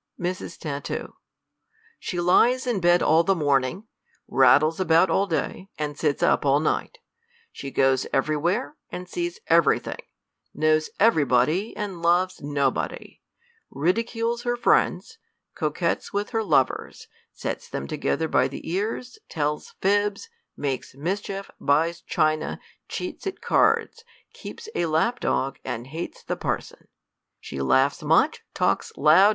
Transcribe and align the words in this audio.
•^ 0.00 0.02
Mrs; 0.24 0.56
I 0.64 0.78
THE 0.80 0.80
COLUMBIAN 0.80 0.80
ORATOR. 0.80 0.80
63 0.80 0.98
Mrs, 0.98 1.04
Tat. 1.04 1.12
She 1.98 2.20
lies 2.20 2.66
in 2.66 2.80
bed 2.80 3.02
all 3.02 3.22
ihc 3.22 3.36
morning, 3.36 3.84
rattles 4.28 4.80
about 4.80 5.10
all 5.10 5.26
day, 5.26 5.68
and 5.76 5.98
sits 5.98 6.22
up 6.22 6.46
all 6.46 6.58
night; 6.58 6.96
she 7.52 7.70
goes 7.70 8.06
every 8.10 8.38
where, 8.38 8.78
and 8.88 9.06
sees 9.06 9.40
every 9.48 9.78
thing; 9.78 9.98
knows 10.54 10.88
every 10.98 11.26
body, 11.26 11.76
and 11.76 12.00
loves 12.00 12.40
no 12.40 12.70
body; 12.70 13.20
ridicules 13.70 14.44
her 14.44 14.56
friends, 14.56 15.18
coquets 15.54 16.14
with 16.14 16.30
her 16.30 16.42
lovers, 16.42 17.06
sets 17.34 17.68
them 17.68 17.86
together 17.86 18.26
by 18.26 18.48
the 18.48 18.62
qars, 18.62 19.18
tells 19.28 19.74
fibs, 19.82 20.30
makes 20.56 20.94
mischief, 20.94 21.50
buys 21.60 22.00
china, 22.00 22.58
cheats 22.88 23.26
at 23.26 23.42
cards, 23.42 24.02
keeps 24.32 24.66
a 24.74 24.86
lap 24.86 25.20
dog, 25.20 25.58
and 25.62 25.88
hates 25.88 26.22
the 26.22 26.36
parson; 26.36 26.88
she 27.38 27.60
laughs 27.60 28.02
much, 28.02 28.40
talks 28.54 28.96
loud. 28.96 29.28